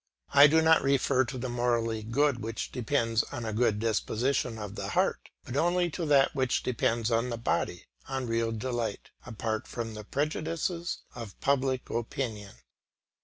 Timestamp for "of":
4.57-4.73, 11.13-11.39